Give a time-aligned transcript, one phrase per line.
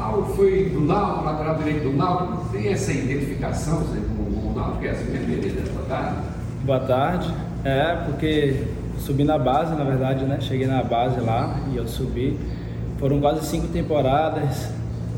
[0.00, 2.48] Ah, foi do Náutico, lateral direito do Náutico.
[2.50, 5.60] Tem essa identificação com o Náutico, é assim mesmo, Hereda?
[5.70, 6.16] Boa tarde.
[6.64, 7.32] Boa tarde.
[7.64, 8.64] É, porque
[8.98, 10.38] subi na base, na verdade, né?
[10.40, 12.38] Cheguei na base lá e eu subi.
[12.98, 14.70] Foram quase cinco temporadas,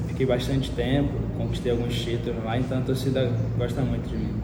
[0.08, 4.34] fiquei bastante tempo, conquistei alguns títulos lá, então a torcida gosta muito de mim.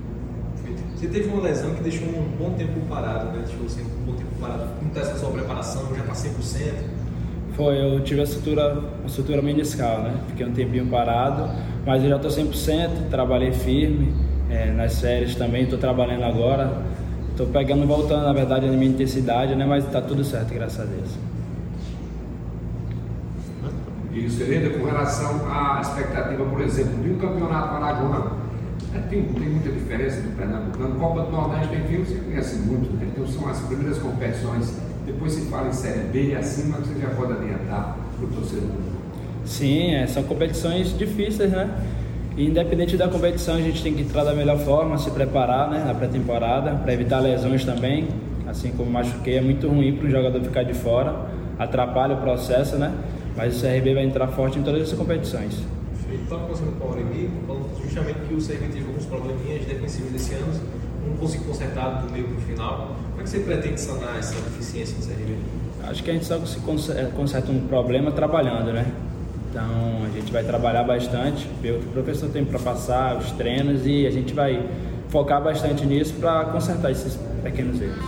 [0.97, 3.43] Você teve uma lesão que deixou um bom tempo parado, né?
[3.45, 4.65] Deixou você um bom tempo parado.
[4.79, 5.95] Como está essa sua preparação?
[5.95, 6.73] Já está 100%?
[7.55, 10.15] Foi, eu tive a sutura, a sutura meniscal, né?
[10.29, 11.51] Fiquei um tempinho parado,
[11.85, 14.15] mas eu já estou 100%, trabalhei firme,
[14.49, 16.83] é, nas séries também, estou trabalhando agora.
[17.37, 19.67] Estou pegando, voltando, na verdade, na minha intensidade, né?
[19.67, 21.11] Mas está tudo certo, graças a Deus.
[24.11, 28.31] Isso, Hereda, com relação à expectativa, por exemplo, de um campeonato paraguano
[28.95, 30.99] é, tem, tem muita diferença do Pernambucano.
[30.99, 33.07] Copa do Nordeste tem filmes que conhecem muito, né?
[33.13, 34.75] então são as primeiras competições.
[35.05, 38.71] Depois se fala em Série B e acima, você já pode adiantar para o torcedor.
[39.45, 41.69] Sim, é, são competições difíceis, né?
[42.37, 45.83] E independente da competição, a gente tem que entrar da melhor forma, se preparar né,
[45.87, 48.09] na pré-temporada, para evitar lesões também.
[48.47, 52.77] Assim como machuquei, é muito ruim para um jogador ficar de fora, atrapalha o processo,
[52.77, 52.93] né?
[53.35, 55.65] Mas o CRB vai entrar forte em todas essas competições.
[56.13, 60.35] Estava conversando com o Aureli, falando justamente que o CRB teve alguns probleminhas defensivos esse
[60.35, 60.53] ano,
[61.09, 62.97] não conseguiu consertar do meio para o final.
[63.11, 65.37] Como é que você pretende sanar essa deficiência do CRB?
[65.85, 68.87] Acho que a gente só se conserta um problema trabalhando, né?
[69.57, 73.31] Então a gente vai trabalhar bastante, ver o que o professor tem para passar, os
[73.33, 74.63] treinos e a gente vai
[75.09, 78.05] focar bastante nisso para consertar esses pequenos erros.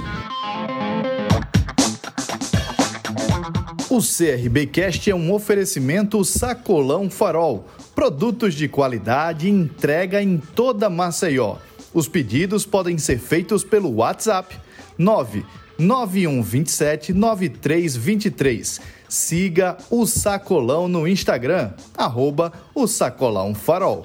[3.89, 7.67] O CRBcast é um oferecimento Sacolão Farol.
[7.95, 11.57] Produtos de qualidade entrega em toda Maceió.
[11.95, 14.55] Os pedidos podem ser feitos pelo WhatsApp
[14.99, 18.98] 99127 9323.
[19.09, 24.05] Siga o Sacolão no Instagram, arroba o Sacolão Farol.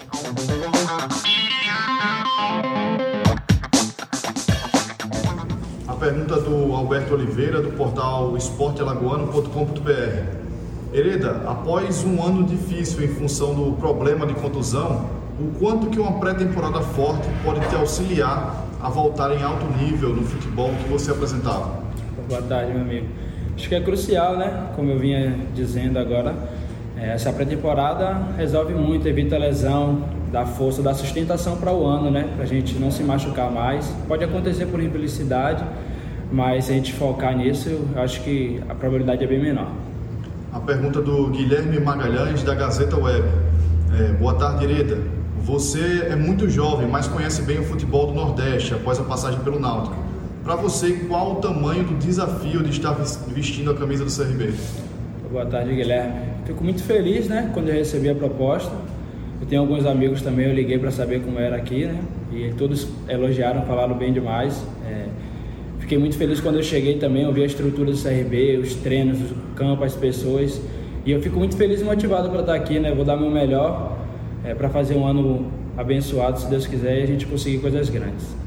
[6.04, 9.92] pergunta do Alberto Oliveira, do portal esportealagoano.com.br.
[10.92, 15.10] Hereda, após um ano difícil em função do problema de contusão,
[15.40, 20.24] o quanto que uma pré-temporada forte pode te auxiliar a voltar em alto nível no
[20.24, 21.82] futebol que você apresentava?
[22.28, 23.08] Boa tarde, meu amigo.
[23.56, 24.68] Acho que é crucial, né?
[24.76, 26.34] Como eu vinha dizendo agora,
[26.98, 32.28] é, essa pré-temporada resolve muito, evita lesão, dá força, dá sustentação para o ano, né?
[32.36, 33.88] Para a gente não se machucar mais.
[34.08, 35.64] Pode acontecer por infelicidade,
[36.32, 39.72] mas se a gente focar nisso, eu acho que a probabilidade é bem menor.
[40.52, 43.28] A pergunta do Guilherme Magalhães, da Gazeta Web.
[44.00, 44.98] É, boa tarde, Hereda.
[45.42, 49.60] Você é muito jovem, mas conhece bem o futebol do Nordeste após a passagem pelo
[49.60, 49.96] Náutico.
[50.44, 52.92] Para você, qual o tamanho do desafio de estar
[53.30, 54.54] vestindo a camisa do CRB?
[55.32, 56.14] Boa tarde, Guilherme.
[56.46, 58.72] Fico muito feliz, né, quando eu recebi a proposta.
[59.40, 61.98] Eu tenho alguns amigos também, eu liguei para saber como era aqui, né?
[62.32, 64.62] E todos elogiaram, falaram bem demais.
[64.86, 65.06] É,
[65.80, 69.20] Fiquei muito feliz quando eu cheguei também, eu vi a estrutura do CRB, os treinos,
[69.32, 70.62] o campo, as pessoas.
[71.06, 72.94] E eu fico muito feliz e motivado para estar aqui, né?
[72.94, 73.98] Vou dar meu melhor
[74.46, 78.43] é, para fazer um ano abençoado, se Deus quiser, e a gente conseguir coisas grandes.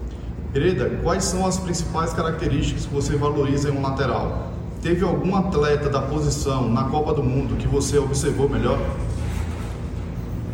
[0.56, 4.53] Querida, quais são as principais características que você valoriza em um lateral?
[4.81, 8.79] Teve algum atleta da posição na Copa do Mundo que você observou melhor?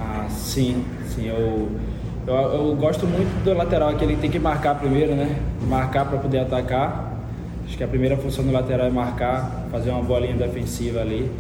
[0.00, 1.28] Ah, sim, sim.
[1.28, 1.68] Eu
[2.26, 5.40] eu, eu, gosto muito do lateral, que tem que marcar primeiro, né?
[5.68, 7.20] Marcar para poder atacar.
[7.64, 11.30] Acho que a primeira função do lateral é marcar, fazer uma bolinha defensiva ali.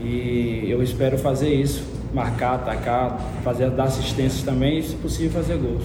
[0.00, 5.58] E eu espero fazer isso, marcar, atacar, fazer dar assistências também e, se possível, fazer
[5.58, 5.84] gols.